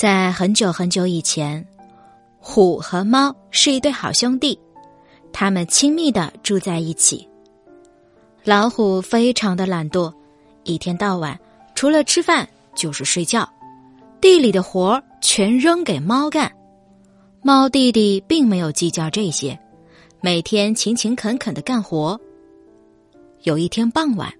[0.00, 1.62] 在很久很久以前，
[2.38, 4.58] 虎和猫是一对好兄弟，
[5.30, 7.28] 他们亲密的住在一起。
[8.42, 10.10] 老虎非常的懒惰，
[10.64, 11.38] 一天到晚
[11.74, 13.46] 除了吃饭就是睡觉，
[14.22, 16.50] 地里的活儿全扔给猫干。
[17.42, 19.60] 猫弟弟并没有计较这些，
[20.22, 22.18] 每天勤勤恳恳的干活。
[23.42, 24.32] 有一天傍晚，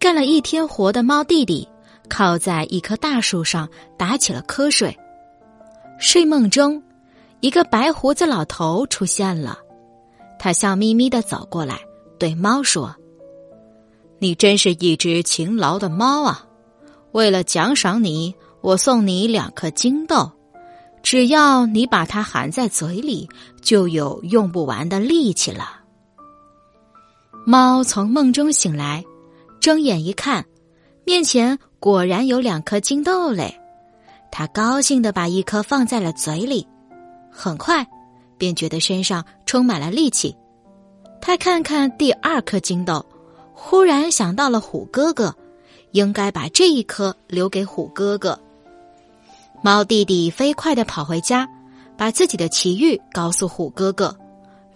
[0.00, 1.68] 干了一天活的猫弟弟。
[2.08, 4.96] 靠在一棵大树上打起了瞌睡。
[5.98, 6.82] 睡梦中，
[7.40, 9.58] 一个白胡子老头出现了。
[10.38, 11.80] 他笑眯眯的走过来，
[12.18, 12.94] 对猫说
[14.18, 16.46] ：“你真是一只勤劳的猫啊！
[17.12, 20.30] 为了奖赏你，我送你两颗金豆。
[21.02, 23.28] 只要你把它含在嘴里，
[23.62, 25.80] 就有用不完的力气了。”
[27.46, 29.04] 猫从梦中醒来，
[29.60, 30.44] 睁眼一看，
[31.04, 31.58] 面前。
[31.80, 33.60] 果然有两颗金豆嘞，
[34.30, 36.66] 他高兴的把一颗放在了嘴里，
[37.30, 37.86] 很快
[38.38, 40.34] 便觉得身上充满了力气。
[41.20, 43.04] 他看看第二颗金豆，
[43.52, 45.34] 忽然想到了虎哥哥，
[45.90, 48.40] 应该把这一颗留给虎哥哥。
[49.62, 51.46] 猫弟弟飞快的跑回家，
[51.98, 54.16] 把自己的奇遇告诉虎哥哥，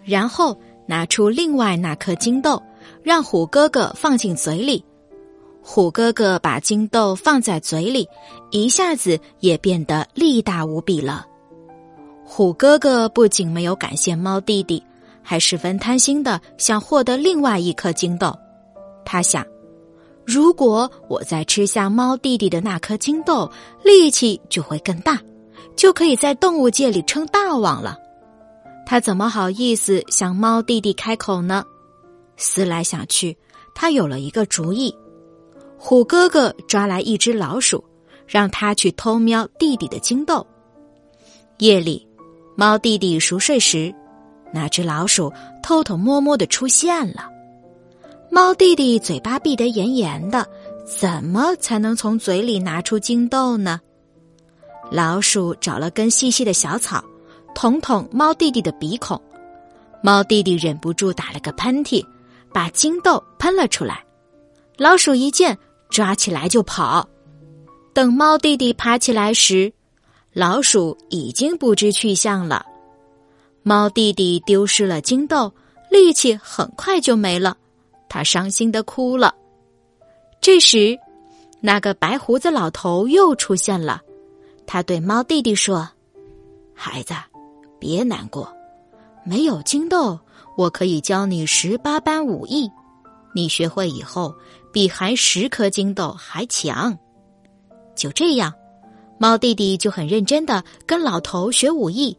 [0.03, 2.61] 然后拿出另外那颗金豆，
[3.01, 4.85] 让虎哥哥放进嘴里。
[5.61, 8.07] 虎哥哥把金豆放在嘴里，
[8.49, 11.25] 一下子也变得力大无比了。
[12.25, 14.83] 虎哥哥不仅没有感谢猫弟弟，
[15.21, 18.35] 还十分贪心的想获得另外一颗金豆。
[19.05, 19.45] 他想，
[20.25, 23.51] 如果我再吃下猫弟弟的那颗金豆，
[23.83, 25.19] 力气就会更大，
[25.75, 27.97] 就可以在动物界里称大王了。
[28.85, 31.63] 他怎么好意思向猫弟弟开口呢？
[32.37, 33.37] 思来想去，
[33.75, 34.95] 他有了一个主意。
[35.81, 37.81] 虎哥哥抓来一只老鼠，
[38.27, 40.45] 让他去偷瞄弟弟的金豆。
[41.59, 42.05] 夜里，
[42.55, 43.95] 猫弟弟熟睡时，
[44.53, 45.31] 那只老鼠
[45.63, 47.29] 偷偷摸摸的出现了。
[48.29, 50.45] 猫弟弟嘴巴闭得严严的，
[50.85, 53.79] 怎么才能从嘴里拿出金豆呢？
[54.91, 57.01] 老鼠找了根细细的小草，
[57.55, 59.19] 捅捅猫弟弟的鼻孔。
[60.03, 62.05] 猫弟弟忍不住打了个喷嚏，
[62.53, 64.03] 把金豆喷了出来。
[64.75, 65.57] 老鼠一见。
[65.89, 67.07] 抓起来就跑，
[67.93, 69.73] 等猫弟弟爬起来时，
[70.31, 72.65] 老鼠已经不知去向了。
[73.63, 75.51] 猫弟弟丢失了金豆，
[75.89, 77.57] 力气很快就没了，
[78.07, 79.33] 他伤心的哭了。
[80.39, 80.97] 这时，
[81.59, 84.01] 那个白胡子老头又出现了，
[84.65, 85.89] 他对猫弟弟说
[86.73, 87.13] ：“孩子，
[87.79, 88.51] 别难过，
[89.25, 90.17] 没有金豆，
[90.55, 92.71] 我可以教你十八般武艺。”
[93.39, 94.35] 你学会以后，
[94.73, 96.97] 比含十颗金豆还强。
[97.95, 98.53] 就这样，
[99.17, 102.17] 猫弟弟就很认真的跟老头学武艺。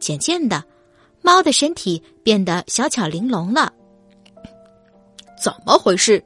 [0.00, 0.64] 渐渐的，
[1.22, 3.72] 猫的身体变得小巧玲珑了。
[5.40, 6.24] 怎么回事？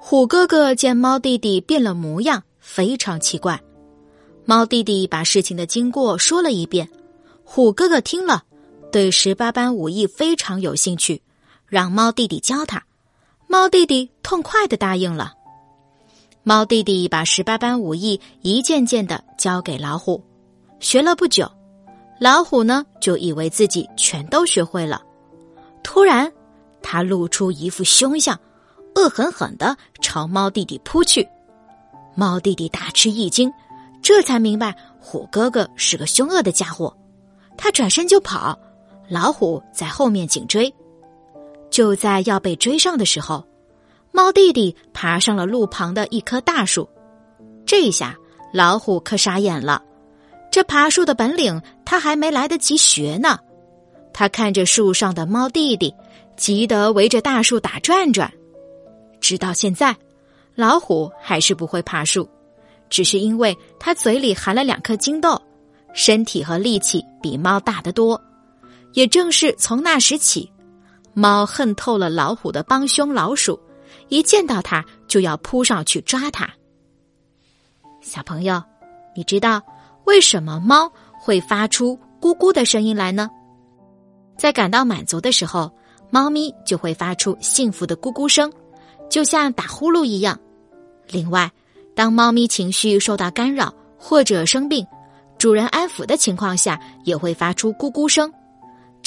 [0.00, 3.60] 虎哥哥见猫弟弟变了模样，非常奇怪。
[4.44, 6.88] 猫弟弟把事情的经过说了一遍。
[7.42, 8.44] 虎哥哥听了，
[8.92, 11.20] 对十八般武艺非常有兴趣，
[11.66, 12.80] 让猫弟弟教他。
[13.52, 15.32] 猫弟弟痛快的答应了。
[16.44, 20.22] 猫弟弟把十八般武艺一件件的交给老虎，
[20.78, 21.50] 学了不久，
[22.20, 25.02] 老虎呢就以为自己全都学会了。
[25.82, 26.32] 突然，
[26.80, 28.38] 他露出一副凶相，
[28.94, 31.28] 恶狠狠的朝猫弟弟扑去。
[32.14, 33.52] 猫弟弟大吃一惊，
[34.00, 36.96] 这才明白虎哥哥是个凶恶的家伙。
[37.58, 38.56] 他转身就跑，
[39.08, 40.72] 老虎在后面紧追。
[41.70, 43.46] 就在要被追上的时候，
[44.12, 46.88] 猫弟弟爬上了路旁的一棵大树。
[47.64, 48.16] 这一下
[48.52, 49.82] 老虎可傻眼了，
[50.50, 53.38] 这爬树的本领他还没来得及学呢。
[54.12, 55.94] 他看着树上的猫弟弟，
[56.36, 58.32] 急得围着大树打转转。
[59.20, 59.96] 直到现在，
[60.56, 62.28] 老虎还是不会爬树，
[62.88, 65.40] 只是因为他嘴里含了两颗金豆，
[65.94, 68.20] 身体和力气比猫大得多。
[68.94, 70.50] 也正是从那时起。
[71.14, 73.58] 猫恨透了老虎的帮凶老鼠，
[74.08, 76.48] 一见到它就要扑上去抓它。
[78.00, 78.62] 小朋友，
[79.14, 79.62] 你知道
[80.04, 80.90] 为什么猫
[81.20, 83.28] 会发出咕咕的声音来呢？
[84.38, 85.70] 在感到满足的时候，
[86.10, 88.50] 猫咪就会发出幸福的咕咕声，
[89.10, 90.38] 就像打呼噜一样。
[91.08, 91.50] 另外，
[91.94, 94.86] 当猫咪情绪受到干扰或者生病，
[95.36, 98.32] 主人安抚的情况下，也会发出咕咕声。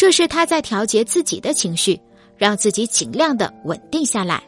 [0.03, 1.97] 这是他在调节自己的情绪，
[2.35, 4.43] 让自己尽量的稳定下来。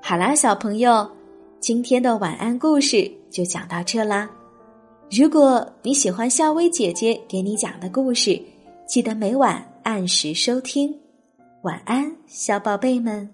[0.00, 1.10] 好啦，小朋友，
[1.58, 4.30] 今天的晚安故事就讲到这啦。
[5.10, 8.40] 如果你喜欢夏薇姐姐给你讲的故事，
[8.86, 10.96] 记得每晚按时收听。
[11.62, 13.28] 晚安，小宝贝们。